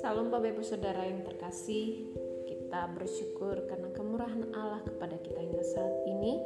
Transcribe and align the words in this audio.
Salam 0.00 0.32
Bapak 0.32 0.56
Ibu 0.56 0.64
Saudara 0.64 1.04
yang 1.04 1.20
terkasih, 1.28 2.08
kita 2.48 2.88
bersyukur 2.96 3.68
karena 3.68 3.92
kemurahan 3.92 4.48
Allah 4.56 4.80
kepada 4.80 5.20
kita 5.20 5.44
hingga 5.44 5.60
saat 5.60 5.92
ini. 6.08 6.40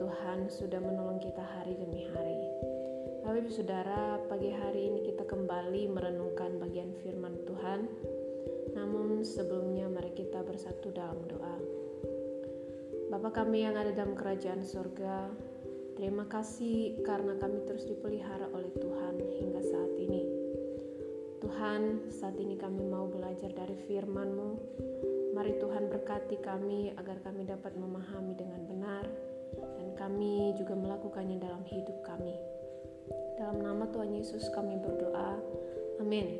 Tuhan 0.00 0.48
sudah 0.48 0.80
menolong 0.80 1.20
kita 1.20 1.44
hari 1.44 1.76
demi 1.76 2.08
hari. 2.08 2.40
Bapak 3.28 3.44
Ibu 3.44 3.50
Saudara, 3.60 4.16
pagi 4.32 4.48
hari 4.48 4.88
ini 4.88 5.04
kita 5.12 5.28
kembali 5.28 5.92
merenungkan 5.92 6.56
bagian 6.56 6.96
firman 7.04 7.44
Tuhan. 7.44 7.92
Namun 8.72 9.20
sebelumnya 9.20 9.84
mari 9.92 10.16
kita 10.16 10.40
bersatu 10.40 10.88
dalam 10.88 11.20
doa. 11.28 11.60
Bapa 13.12 13.44
kami 13.44 13.68
yang 13.68 13.76
ada 13.76 13.92
dalam 13.92 14.16
kerajaan 14.16 14.64
surga, 14.64 15.51
terima 16.02 16.26
kasih 16.26 16.98
karena 17.06 17.38
kami 17.38 17.62
terus 17.62 17.86
dipelihara 17.86 18.50
oleh 18.50 18.74
Tuhan 18.74 19.22
hingga 19.22 19.62
saat 19.62 19.92
ini. 19.94 20.26
Tuhan, 21.38 22.10
saat 22.10 22.34
ini 22.42 22.58
kami 22.58 22.82
mau 22.90 23.06
belajar 23.06 23.54
dari 23.54 23.78
firman-Mu. 23.86 24.50
Mari 25.30 25.62
Tuhan 25.62 25.86
berkati 25.86 26.42
kami 26.42 26.90
agar 26.98 27.22
kami 27.22 27.46
dapat 27.46 27.78
memahami 27.78 28.34
dengan 28.34 28.66
benar 28.66 29.06
dan 29.78 29.94
kami 29.94 30.50
juga 30.58 30.74
melakukannya 30.74 31.38
dalam 31.38 31.62
hidup 31.70 32.02
kami. 32.02 32.34
Dalam 33.38 33.62
nama 33.62 33.86
Tuhan 33.86 34.10
Yesus 34.10 34.50
kami 34.50 34.82
berdoa. 34.82 35.38
Amin. 36.02 36.34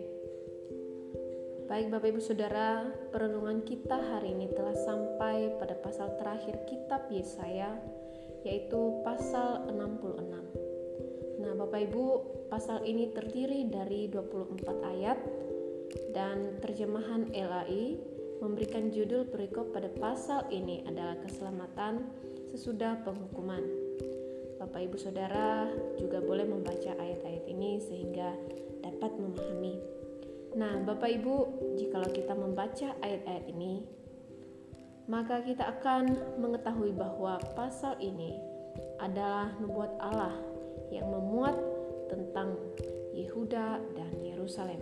Baik 1.71 1.87
Bapak 1.87 2.10
Ibu 2.10 2.19
Saudara, 2.19 2.83
perenungan 3.15 3.63
kita 3.63 3.95
hari 3.95 4.35
ini 4.35 4.51
telah 4.51 4.74
sampai 4.74 5.55
pada 5.63 5.79
pasal 5.79 6.19
terakhir 6.19 6.66
kitab 6.66 7.07
Yesaya, 7.15 8.02
yaitu 8.42 9.02
pasal 9.06 9.66
66. 9.70 11.42
Nah, 11.42 11.52
Bapak 11.59 11.91
Ibu, 11.91 12.05
pasal 12.51 12.87
ini 12.87 13.10
terdiri 13.10 13.66
dari 13.66 14.06
24 14.06 14.62
ayat 14.95 15.18
dan 16.15 16.59
terjemahan 16.62 17.30
LAI 17.32 17.99
memberikan 18.43 18.90
judul 18.90 19.26
perikop 19.30 19.71
pada 19.71 19.87
pasal 19.99 20.51
ini 20.51 20.82
adalah 20.87 21.15
keselamatan 21.23 22.10
sesudah 22.51 22.99
penghukuman. 23.07 23.62
Bapak 24.59 24.90
Ibu 24.90 24.96
Saudara 24.99 25.66
juga 25.99 26.23
boleh 26.23 26.46
membaca 26.46 26.95
ayat-ayat 26.95 27.45
ini 27.51 27.82
sehingga 27.82 28.34
dapat 28.82 29.15
memahami. 29.18 29.74
Nah, 30.54 30.84
Bapak 30.84 31.10
Ibu, 31.18 31.37
jikalau 31.80 32.10
kita 32.12 32.37
membaca 32.37 32.95
ayat-ayat 33.01 33.46
ini, 33.51 33.82
maka 35.11 35.43
kita 35.43 35.67
akan 35.79 36.15
mengetahui 36.39 36.95
bahwa 36.95 37.39
pasal 37.59 37.99
ini 37.99 38.39
adalah 39.03 39.51
nubuat 39.59 39.99
Allah 39.99 40.35
yang 40.95 41.11
memuat 41.11 41.59
tentang 42.07 42.55
Yehuda 43.13 43.83
dan 43.99 44.13
Yerusalem. 44.23 44.79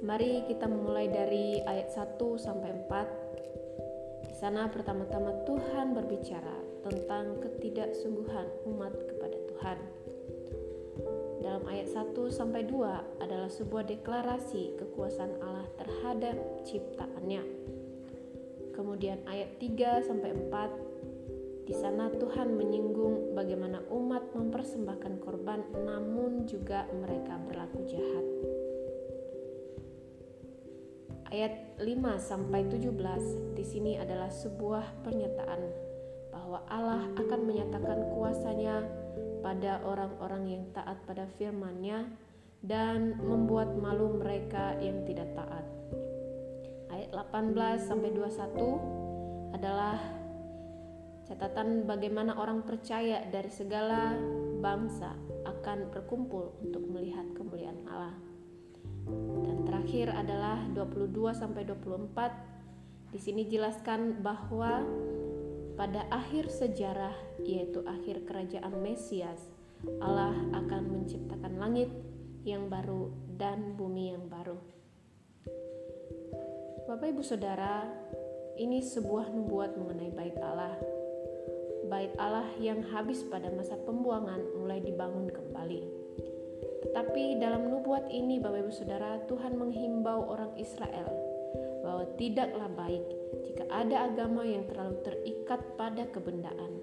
Mari 0.00 0.48
kita 0.48 0.64
mulai 0.64 1.12
dari 1.12 1.60
ayat 1.60 1.92
1 1.92 2.16
sampai 2.40 2.72
4. 2.88 4.32
Di 4.32 4.34
sana 4.40 4.64
pertama-tama 4.72 5.44
Tuhan 5.44 5.92
berbicara 5.92 6.56
tentang 6.80 7.36
ketidaksungguhan 7.44 8.48
umat 8.72 8.96
kepada 8.96 9.36
Tuhan. 9.52 9.78
Dalam 11.44 11.64
ayat 11.68 11.92
1 11.92 12.16
sampai 12.32 12.64
2 12.64 13.20
adalah 13.20 13.52
sebuah 13.52 13.84
deklarasi 13.84 14.80
kekuasaan 14.80 15.36
Allah 15.44 15.68
terhadap 15.76 16.36
ciptaannya. 16.64 17.42
Kemudian 18.80 19.20
ayat 19.28 19.60
3 19.60 20.08
sampai 20.08 20.32
4 20.32 21.68
di 21.68 21.76
sana 21.76 22.08
Tuhan 22.16 22.56
menyinggung 22.56 23.36
bagaimana 23.36 23.84
umat 23.92 24.32
mempersembahkan 24.32 25.20
korban 25.20 25.60
namun 25.84 26.48
juga 26.48 26.88
mereka 26.88 27.36
berlaku 27.44 27.84
jahat. 27.84 28.26
Ayat 31.28 31.76
5 31.76 32.16
sampai 32.24 32.72
17 32.72 33.52
di 33.52 33.64
sini 33.68 34.00
adalah 34.00 34.32
sebuah 34.32 35.04
pernyataan 35.04 35.60
bahwa 36.32 36.64
Allah 36.64 37.04
akan 37.20 37.40
menyatakan 37.44 38.00
kuasanya 38.16 38.88
pada 39.44 39.84
orang-orang 39.84 40.56
yang 40.56 40.64
taat 40.72 40.96
pada 41.04 41.28
firman-Nya 41.36 42.08
dan 42.64 43.20
membuat 43.20 43.76
malu 43.76 44.16
mereka 44.16 44.72
yang 44.80 45.04
tidak 45.04 45.28
taat. 45.36 45.68
Ayat 46.90 47.10
18 47.14 47.86
sampai 47.86 48.10
21 48.12 49.54
adalah 49.54 50.20
Catatan 51.30 51.86
bagaimana 51.86 52.34
orang 52.42 52.66
percaya 52.66 53.22
dari 53.30 53.54
segala 53.54 54.18
bangsa 54.58 55.14
akan 55.46 55.94
berkumpul 55.94 56.58
untuk 56.58 56.82
melihat 56.90 57.22
kemuliaan 57.38 57.86
Allah. 57.86 58.18
Dan 59.46 59.62
terakhir 59.62 60.10
adalah 60.10 60.58
22 60.74 61.30
sampai 61.30 61.62
24. 61.70 63.14
Di 63.14 63.18
sini 63.22 63.46
jelaskan 63.46 64.26
bahwa 64.26 64.82
pada 65.78 66.10
akhir 66.10 66.50
sejarah 66.50 67.14
yaitu 67.46 67.86
akhir 67.86 68.26
kerajaan 68.26 68.82
Mesias, 68.82 69.54
Allah 70.02 70.34
akan 70.50 70.82
menciptakan 70.98 71.62
langit 71.62 71.94
yang 72.42 72.66
baru 72.66 73.06
dan 73.38 73.78
bumi 73.78 74.18
yang 74.18 74.26
baru. 74.26 74.79
Bapak 76.90 77.06
Ibu 77.06 77.22
Saudara, 77.22 77.86
ini 78.58 78.82
sebuah 78.82 79.30
nubuat 79.30 79.78
mengenai 79.78 80.10
bait 80.10 80.34
Allah 80.42 80.74
bait 81.86 82.10
Allah 82.18 82.50
yang 82.58 82.82
habis 82.90 83.22
pada 83.30 83.46
masa 83.54 83.78
pembuangan 83.86 84.42
mulai 84.58 84.82
dibangun 84.82 85.30
kembali. 85.30 85.86
Tetapi 86.82 87.38
dalam 87.38 87.70
nubuat 87.70 88.10
ini 88.10 88.42
Bapak 88.42 88.66
Ibu 88.66 88.72
Saudara, 88.74 89.22
Tuhan 89.30 89.54
menghimbau 89.54 90.34
orang 90.34 90.50
Israel 90.58 91.06
bahwa 91.86 92.10
tidaklah 92.18 92.66
baik 92.74 93.06
jika 93.46 93.70
ada 93.70 94.10
agama 94.10 94.42
yang 94.42 94.66
terlalu 94.66 94.98
terikat 95.06 95.62
pada 95.78 96.10
kebendaan. 96.10 96.74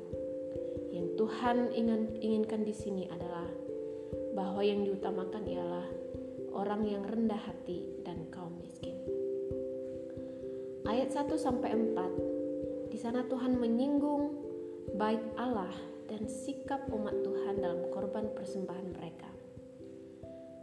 Yang 0.88 1.20
Tuhan 1.20 1.58
ingin, 1.76 2.16
inginkan 2.24 2.64
di 2.64 2.72
sini 2.72 3.12
adalah 3.12 3.52
bahwa 4.32 4.64
yang 4.64 4.88
diutamakan 4.88 5.44
ialah 5.52 5.88
orang 6.56 6.88
yang 6.88 7.04
rendah 7.04 7.44
hati 7.44 7.84
dan 8.08 8.24
kaum. 8.32 8.57
Ayat 10.88 11.12
1 11.12 11.36
sampai 11.36 11.76
4 11.76 12.88
di 12.88 12.96
sana 12.96 13.28
Tuhan 13.28 13.60
menyinggung 13.60 14.32
baik 14.96 15.36
Allah 15.36 15.76
dan 16.08 16.26
sikap 16.32 16.88
umat 16.88 17.14
Tuhan 17.28 17.60
dalam 17.60 17.92
korban 17.92 18.32
persembahan 18.32 18.96
mereka. 18.96 19.28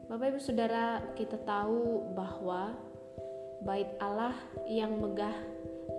Bapak 0.09 0.33
Ibu 0.33 0.41
Saudara, 0.41 1.05
kita 1.13 1.37
tahu 1.45 2.13
bahwa 2.17 2.73
bait 3.69 3.93
Allah 4.01 4.33
yang 4.65 4.97
megah 4.97 5.37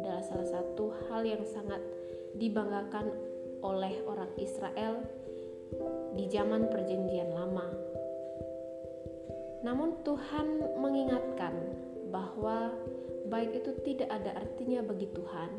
adalah 0.01 0.25
salah 0.25 0.49
satu 0.49 0.93
hal 1.05 1.21
yang 1.21 1.45
sangat 1.45 1.81
dibanggakan 2.37 3.13
oleh 3.61 4.01
orang 4.09 4.29
Israel 4.41 5.05
di 6.17 6.25
zaman 6.29 6.69
Perjanjian 6.69 7.29
Lama. 7.29 7.65
Namun 9.65 10.01
Tuhan 10.05 10.77
mengingatkan 10.77 11.53
bahwa 12.13 12.69
bait 13.27 13.51
itu 13.55 13.71
tidak 13.83 14.09
ada 14.11 14.37
artinya 14.37 14.83
bagi 14.85 15.07
Tuhan 15.09 15.51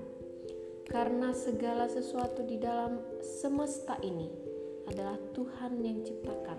karena 0.87 1.35
segala 1.35 1.91
sesuatu 1.91 2.47
di 2.47 2.63
dalam 2.63 3.03
semesta 3.19 3.99
ini 4.07 4.31
adalah 4.87 5.19
Tuhan 5.35 5.83
yang 5.83 5.99
ciptakan. 6.07 6.59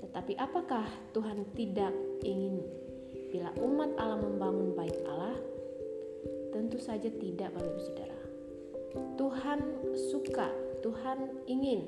Tetapi 0.00 0.32
apakah 0.40 0.88
Tuhan 1.12 1.44
tidak 1.52 1.92
ingin 2.24 2.64
bila 3.30 3.52
umat 3.60 3.94
Allah 4.00 4.18
membangun 4.18 4.72
bait 4.72 4.96
Allah? 5.04 5.36
Tentu 6.50 6.80
saja 6.82 7.06
tidak, 7.06 7.54
Bapak 7.54 7.68
Ibu 7.68 7.80
Saudara. 7.84 8.18
Tuhan 9.14 9.60
suka, 10.10 10.48
Tuhan 10.82 11.46
ingin 11.46 11.86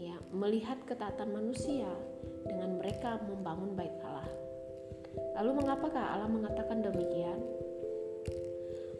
ya 0.00 0.16
melihat 0.32 0.80
ketaatan 0.88 1.34
manusia 1.34 1.90
dengan 2.46 2.78
mereka 2.80 3.20
membangun 3.26 3.74
bait 3.76 3.92
Allah. 4.00 4.05
Lalu 5.36 5.50
mengapakah 5.60 6.16
Allah 6.16 6.32
mengatakan 6.32 6.80
demikian? 6.80 7.38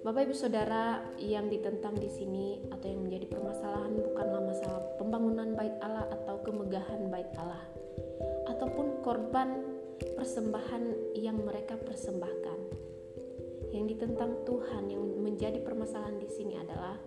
Bapak 0.05 0.31
Ibu 0.31 0.37
Saudara 0.37 1.03
yang 1.19 1.51
ditentang 1.51 1.99
di 1.99 2.07
sini 2.07 2.63
atau 2.71 2.87
yang 2.87 3.03
menjadi 3.03 3.27
permasalahan 3.27 3.91
bukanlah 4.07 4.39
masalah 4.39 4.83
pembangunan 5.01 5.57
bait 5.59 5.75
Allah 5.83 6.07
atau 6.13 6.39
kemegahan 6.47 7.11
bait 7.11 7.27
Allah 7.41 7.65
ataupun 8.47 9.03
korban 9.03 9.67
persembahan 10.15 11.17
yang 11.19 11.41
mereka 11.43 11.75
persembahkan. 11.81 12.59
Yang 13.75 13.99
ditentang 13.99 14.47
Tuhan 14.47 14.93
yang 14.93 15.03
menjadi 15.25 15.59
permasalahan 15.65 16.23
di 16.23 16.29
sini 16.31 16.55
adalah 16.55 17.01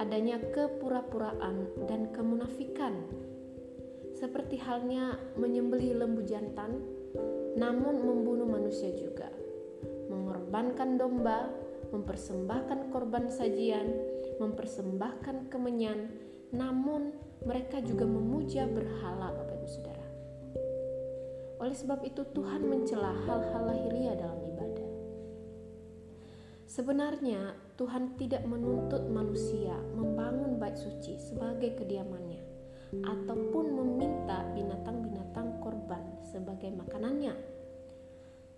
adanya 0.00 0.40
kepura-puraan 0.40 1.86
dan 1.90 2.08
kemunafikan. 2.08 3.04
Seperti 4.16 4.56
halnya 4.64 5.20
menyembelih 5.36 6.00
lembu 6.00 6.24
jantan 6.24 6.99
namun 7.60 8.00
membunuh 8.00 8.48
manusia 8.48 8.88
juga. 8.96 9.28
Mengorbankan 10.08 10.96
domba 10.96 11.52
mempersembahkan 11.92 12.88
korban 12.88 13.28
sajian, 13.28 13.92
mempersembahkan 14.40 15.52
kemenyan, 15.52 16.08
namun 16.56 17.12
mereka 17.44 17.84
juga 17.84 18.08
memuja 18.08 18.64
berhala 18.64 19.36
Bapak 19.36 19.60
Ibu 19.60 19.68
Saudara. 19.68 20.08
Oleh 21.60 21.76
sebab 21.76 22.00
itu 22.08 22.24
Tuhan 22.32 22.64
mencela 22.64 23.12
hal-hal 23.28 23.62
lahiriah 23.68 24.16
dalam 24.16 24.40
ibadah. 24.40 24.90
Sebenarnya 26.64 27.52
Tuhan 27.76 28.16
tidak 28.16 28.46
menuntut 28.46 29.04
manusia 29.10 29.74
membangun 29.92 30.56
bait 30.56 30.78
suci 30.78 31.20
sebagai 31.20 31.76
kediamannya 31.76 32.40
ataupun 33.04 33.66
meminta 33.76 34.46
binatang-binatang 34.54 35.29
korban 35.90 36.22
sebagai 36.22 36.70
makanannya. 36.70 37.34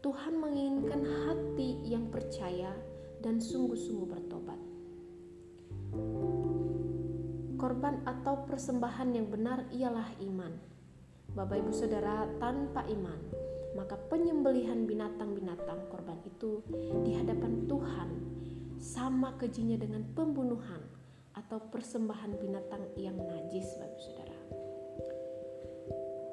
Tuhan 0.04 0.36
menginginkan 0.36 1.00
hati 1.00 1.80
yang 1.80 2.12
percaya 2.12 2.76
dan 3.24 3.40
sungguh-sungguh 3.40 4.04
bertobat. 4.04 4.60
Korban 7.56 8.04
atau 8.04 8.44
persembahan 8.44 9.16
yang 9.16 9.32
benar 9.32 9.64
ialah 9.72 10.12
iman 10.28 10.52
Bapak 11.32 11.56
Ibu 11.56 11.72
Saudara 11.72 12.28
tanpa 12.36 12.84
iman, 12.84 13.16
maka 13.80 13.96
penyembelihan 14.12 14.84
binatang-binatang 14.84 15.88
korban 15.88 16.20
itu 16.28 16.60
di 17.08 17.16
hadapan 17.16 17.64
Tuhan 17.64 18.10
sama 18.76 19.40
kejinya 19.40 19.80
dengan 19.80 20.04
pembunuhan 20.12 20.84
atau 21.32 21.64
persembahan 21.72 22.36
binatang 22.36 22.92
yang 23.00 23.16
najis 23.16 23.64
Bapak 23.80 24.00
Saudara. 24.04 24.31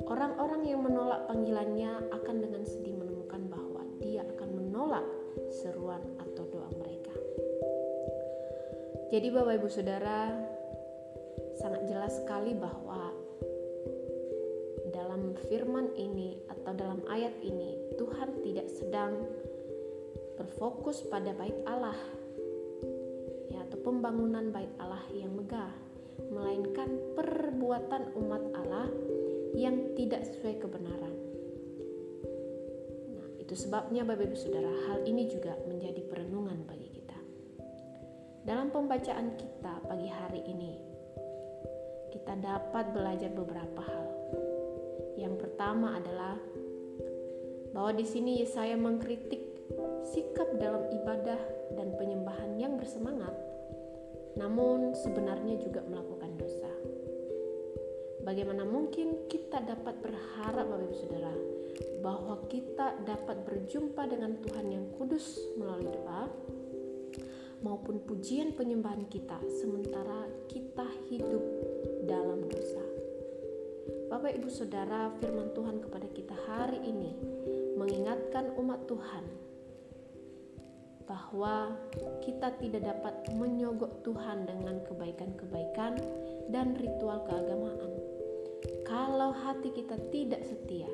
Orang-orang 0.10 0.66
yang 0.66 0.82
menolak 0.82 1.30
panggilannya 1.30 2.10
akan 2.10 2.36
dengan 2.42 2.66
sedih 2.66 2.98
menemukan 2.98 3.46
bahwa 3.46 3.86
dia 4.02 4.26
akan 4.26 4.50
menolak 4.58 5.06
seruan 5.54 6.02
atau 6.18 6.44
doa 6.50 6.70
mereka. 6.82 7.14
Jadi 9.14 9.28
Bapak 9.30 9.54
Ibu 9.62 9.70
Saudara 9.70 10.34
sangat 11.62 11.86
jelas 11.86 12.18
sekali 12.18 12.58
bahwa 12.58 13.10
firman 15.50 15.90
ini 15.98 16.38
atau 16.46 16.72
dalam 16.78 17.02
ayat 17.10 17.34
ini 17.42 17.96
Tuhan 17.98 18.44
tidak 18.46 18.68
sedang 18.70 19.26
berfokus 20.38 21.02
pada 21.10 21.34
bait 21.36 21.58
Allah 21.66 21.98
ya 23.50 23.66
atau 23.66 23.82
pembangunan 23.82 24.54
bait 24.54 24.70
Allah 24.78 25.04
yang 25.10 25.34
megah 25.34 25.74
melainkan 26.30 27.02
perbuatan 27.18 28.14
umat 28.14 28.44
Allah 28.56 28.88
yang 29.58 29.98
tidak 29.98 30.26
sesuai 30.26 30.62
kebenaran. 30.62 31.16
Nah, 33.16 33.28
itu 33.42 33.54
sebabnya 33.58 34.06
Bapak 34.06 34.30
Ibu 34.30 34.38
Saudara, 34.38 34.70
hal 34.90 35.06
ini 35.06 35.26
juga 35.30 35.58
menjadi 35.66 36.06
perenungan 36.06 36.66
bagi 36.68 36.90
kita. 36.94 37.20
Dalam 38.46 38.70
pembacaan 38.70 39.38
kita 39.38 39.74
pagi 39.86 40.10
hari 40.10 40.42
ini, 40.46 40.74
kita 42.10 42.34
dapat 42.42 42.94
belajar 42.94 43.30
beberapa 43.34 43.82
hal. 43.86 44.08
Yang 45.18 45.36
pertama 45.46 45.98
adalah 45.98 46.38
bahwa 47.74 47.92
di 47.94 48.06
sini 48.06 48.42
Yesaya 48.42 48.76
mengkritik 48.76 49.46
sikap 50.10 50.50
dalam 50.58 50.90
ibadah 50.90 51.38
dan 51.78 51.94
penyembahan 51.96 52.58
yang 52.58 52.76
bersemangat, 52.82 53.34
namun 54.36 54.98
sebenarnya 54.98 55.62
juga 55.62 55.86
melakukan. 55.86 56.19
Bagaimana 58.30 58.62
mungkin 58.62 59.26
kita 59.26 59.58
dapat 59.66 60.06
berharap 60.06 60.70
Bapak 60.70 60.86
Ibu 60.86 60.98
Saudara 61.02 61.34
bahwa 62.06 62.38
kita 62.46 63.02
dapat 63.02 63.42
berjumpa 63.42 64.06
dengan 64.06 64.38
Tuhan 64.46 64.70
yang 64.70 64.86
kudus 65.02 65.42
melalui 65.58 65.90
doa 65.90 66.30
maupun 67.66 67.98
pujian 68.06 68.54
penyembahan 68.54 69.10
kita 69.10 69.42
sementara 69.50 70.30
kita 70.46 70.86
hidup 71.10 71.42
dalam 72.06 72.46
dosa. 72.46 72.86
Bapak 74.14 74.38
Ibu 74.38 74.50
Saudara, 74.54 75.10
firman 75.18 75.50
Tuhan 75.58 75.82
kepada 75.82 76.06
kita 76.14 76.38
hari 76.46 76.86
ini 76.86 77.18
mengingatkan 77.82 78.54
umat 78.62 78.86
Tuhan 78.86 79.26
bahwa 81.10 81.74
kita 82.22 82.54
tidak 82.62 82.94
dapat 82.94 83.26
menyogok 83.34 84.06
Tuhan 84.06 84.46
dengan 84.46 84.86
kebaikan-kebaikan 84.86 85.98
dan 86.54 86.78
ritual 86.78 87.26
keagamaan. 87.26 88.19
Kalau 88.90 89.30
hati 89.30 89.70
kita 89.70 90.02
tidak 90.10 90.42
setia, 90.50 90.90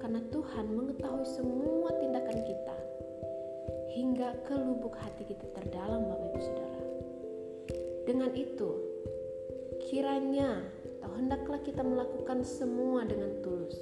karena 0.00 0.24
Tuhan 0.32 0.72
mengetahui 0.72 1.28
semua 1.28 1.92
tindakan 2.00 2.40
kita 2.48 2.76
hingga 3.92 4.40
ke 4.48 4.56
lubuk 4.56 4.96
hati 4.96 5.28
kita 5.28 5.44
terdalam, 5.52 6.08
Bapak 6.08 6.32
Ibu 6.32 6.40
Saudara. 6.40 6.82
Dengan 8.08 8.32
itu, 8.32 8.70
kiranya 9.84 10.64
atau 11.04 11.12
hendaklah 11.20 11.60
kita 11.60 11.84
melakukan 11.84 12.40
semua 12.40 13.04
dengan 13.04 13.36
tulus. 13.44 13.76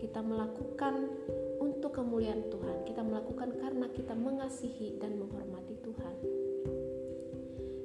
Kita 0.00 0.24
melakukan 0.24 1.12
untuk 1.60 1.92
kemuliaan 1.92 2.48
Tuhan. 2.48 2.88
Kita 2.88 3.04
melakukan 3.04 3.52
karena 3.60 3.92
kita 3.92 4.16
mengasihi 4.16 4.96
dan 4.96 5.20
menghormati 5.20 5.76
Tuhan. 5.84 6.16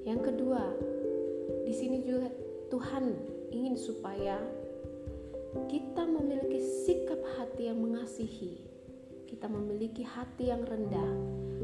Yang 0.07 0.21
kedua, 0.31 0.63
di 1.67 1.75
sini 1.75 2.07
juga 2.07 2.31
Tuhan 2.71 3.35
ingin 3.51 3.75
supaya 3.75 4.39
kita 5.65 6.05
memiliki 6.05 6.61
sikap 6.85 7.17
hati 7.41 7.73
yang 7.73 7.81
mengasihi. 7.81 8.61
Kita 9.25 9.49
memiliki 9.49 10.05
hati 10.05 10.53
yang 10.53 10.61
rendah, 10.61 11.11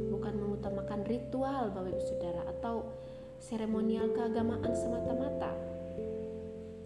bukan 0.10 0.34
mengutamakan 0.42 1.06
ritual 1.06 1.69
Bapak 1.69 1.94
Ibu 1.94 2.01
Saudara 2.01 2.42
atau 2.50 2.90
seremonial 3.38 4.10
keagamaan 4.12 4.74
semata-mata 4.74 5.74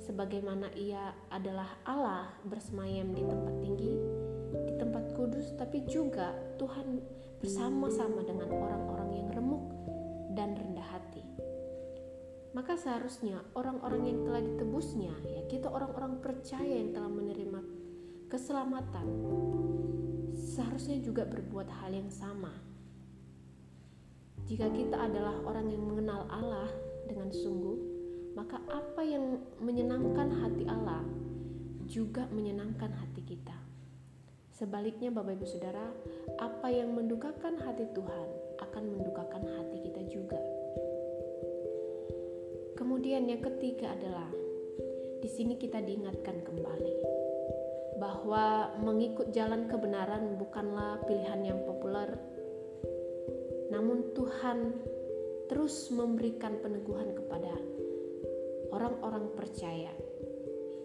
sebagaimana 0.07 0.71
ia 0.79 1.11
adalah 1.27 1.83
Allah 1.83 2.31
bersemayam 2.47 3.11
di 3.11 3.27
tempat 3.27 3.55
tinggi, 3.59 3.93
di 4.63 4.73
tempat 4.79 5.11
kudus, 5.19 5.51
tapi 5.59 5.83
juga 5.83 6.31
Tuhan 6.55 7.03
bersama-sama 7.43 8.23
dengan 8.23 8.47
orang-orang 8.55 9.09
yang 9.19 9.29
remuk 9.35 9.67
dan 10.31 10.55
rendah 10.55 10.87
hati. 10.95 11.26
Maka 12.57 12.73
seharusnya 12.73 13.37
orang-orang 13.53 14.09
yang 14.09 14.19
telah 14.25 14.41
ditebusnya, 14.41 15.13
ya 15.29 15.45
kita 15.45 15.69
orang-orang 15.69 16.17
percaya 16.17 16.65
yang 16.65 16.89
telah 16.89 17.05
menerima 17.05 17.61
keselamatan, 18.33 19.05
seharusnya 20.33 20.97
juga 21.05 21.21
berbuat 21.29 21.69
hal 21.69 21.93
yang 21.93 22.09
sama. 22.09 22.49
Jika 24.49 24.73
kita 24.73 24.97
adalah 24.97 25.37
orang 25.45 25.69
yang 25.69 25.85
mengenal 25.85 26.25
Allah 26.33 26.65
dengan 27.05 27.29
sungguh, 27.29 27.77
maka 28.33 28.57
apa 28.73 29.05
yang 29.05 29.37
menyenangkan 29.61 30.33
hati 30.41 30.65
Allah 30.65 31.05
juga 31.85 32.25
menyenangkan 32.33 32.89
hati 32.89 33.21
kita. 33.21 33.53
Sebaliknya 34.49 35.13
Bapak 35.13 35.37
Ibu 35.37 35.45
Saudara, 35.45 35.93
apa 36.41 36.73
yang 36.73 36.89
mendukakan 36.97 37.53
hati 37.61 37.85
Tuhan 37.93 38.29
akan 38.65 38.83
mendukakan 38.97 39.45
hati 39.45 39.77
kita 39.85 40.01
juga. 40.09 40.56
Kemudian 42.87 43.27
yang 43.27 43.43
ketiga 43.43 43.99
adalah 43.99 44.31
di 45.19 45.27
sini 45.27 45.59
kita 45.59 45.83
diingatkan 45.83 46.39
kembali 46.39 46.95
bahwa 47.99 48.79
mengikut 48.79 49.35
jalan 49.35 49.67
kebenaran 49.67 50.39
bukanlah 50.39 50.95
pilihan 51.03 51.51
yang 51.51 51.59
populer. 51.67 52.15
Namun 53.75 54.15
Tuhan 54.15 54.71
terus 55.51 55.91
memberikan 55.91 56.63
peneguhan 56.63 57.11
kepada 57.11 57.59
orang-orang 58.71 59.35
percaya 59.35 59.91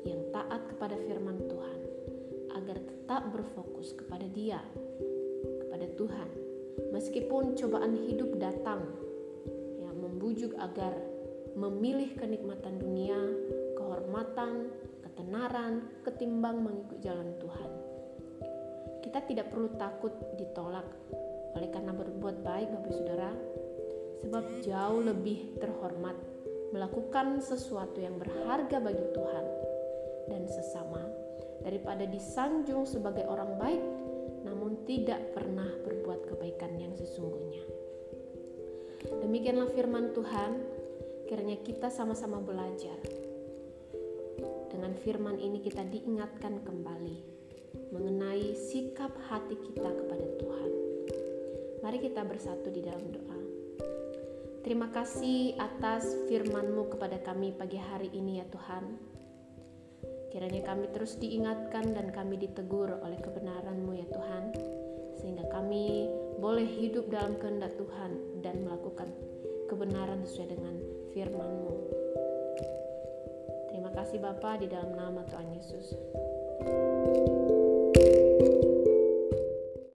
yang 0.02 0.26
taat 0.34 0.74
kepada 0.74 0.98
firman 1.06 1.38
Tuhan 1.46 1.80
agar 2.58 2.82
tetap 2.82 3.30
berfokus 3.30 3.94
kepada 3.94 4.26
Dia, 4.26 4.58
kepada 5.62 5.86
Tuhan. 5.94 6.28
Meskipun 6.90 7.54
cobaan 7.54 7.94
hidup 7.94 8.34
datang 8.42 8.90
yang 9.78 9.94
membujuk 10.02 10.50
agar 10.58 11.11
memilih 11.54 12.16
kenikmatan 12.16 12.80
dunia, 12.80 13.18
kehormatan, 13.76 14.72
ketenaran 15.04 15.88
ketimbang 16.02 16.64
mengikut 16.64 16.98
jalan 17.04 17.36
Tuhan. 17.36 17.70
Kita 19.02 19.20
tidak 19.28 19.52
perlu 19.52 19.68
takut 19.76 20.14
ditolak 20.40 20.86
oleh 21.52 21.68
karena 21.68 21.92
berbuat 21.92 22.40
baik 22.40 22.68
Bapak 22.72 22.92
Saudara, 22.96 23.30
sebab 24.24 24.44
jauh 24.64 25.00
lebih 25.04 25.60
terhormat 25.60 26.16
melakukan 26.72 27.42
sesuatu 27.44 28.00
yang 28.00 28.16
berharga 28.16 28.80
bagi 28.80 29.06
Tuhan 29.12 29.46
dan 30.32 30.42
sesama 30.48 31.04
daripada 31.60 32.08
disanjung 32.08 32.88
sebagai 32.88 33.28
orang 33.28 33.60
baik 33.60 33.82
namun 34.42 34.82
tidak 34.88 35.36
pernah 35.36 35.68
berbuat 35.86 36.26
kebaikan 36.26 36.74
yang 36.80 36.96
sesungguhnya. 36.98 37.62
Demikianlah 39.22 39.70
firman 39.74 40.10
Tuhan, 40.14 40.52
kiranya 41.32 41.56
kita 41.64 41.88
sama-sama 41.88 42.44
belajar. 42.44 43.00
Dengan 44.68 44.92
firman 45.00 45.40
ini 45.40 45.64
kita 45.64 45.80
diingatkan 45.80 46.60
kembali 46.60 47.24
mengenai 47.88 48.52
sikap 48.52 49.16
hati 49.32 49.56
kita 49.56 49.96
kepada 49.96 50.28
Tuhan. 50.36 50.70
Mari 51.80 52.04
kita 52.04 52.28
bersatu 52.28 52.68
di 52.68 52.84
dalam 52.84 53.08
doa. 53.08 53.40
Terima 54.60 54.92
kasih 54.92 55.56
atas 55.56 56.04
firman-Mu 56.28 56.92
kepada 56.92 57.16
kami 57.24 57.56
pagi 57.56 57.80
hari 57.80 58.12
ini 58.12 58.44
ya 58.44 58.46
Tuhan. 58.52 58.84
Kiranya 60.36 60.60
kami 60.68 60.92
terus 60.92 61.16
diingatkan 61.16 61.96
dan 61.96 62.12
kami 62.12 62.44
ditegur 62.44 62.92
oleh 63.00 63.16
kebenaran-Mu 63.24 63.92
ya 63.96 64.04
Tuhan. 64.12 64.52
Sehingga 65.16 65.48
kami 65.48 66.12
boleh 66.44 66.68
hidup 66.68 67.08
dalam 67.08 67.40
kehendak 67.40 67.72
Tuhan 67.80 68.44
dan 68.44 68.68
melakukan 68.68 69.08
kebenaran 69.72 70.28
sesuai 70.28 70.52
dengan 70.52 71.01
firman-Mu. 71.12 71.76
Terima 73.70 73.90
kasih 73.92 74.18
Bapa 74.20 74.60
di 74.60 74.66
dalam 74.68 74.96
nama 74.96 75.24
Tuhan 75.28 75.48
Yesus. 75.54 75.96
thank 76.62 77.50
you 77.50 77.61